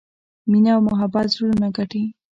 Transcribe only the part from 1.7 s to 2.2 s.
ګټي.